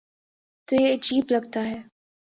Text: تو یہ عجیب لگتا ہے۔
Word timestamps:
تو 0.67 0.75
یہ 0.75 0.93
عجیب 0.93 1.25
لگتا 1.31 1.65
ہے۔ 1.65 1.81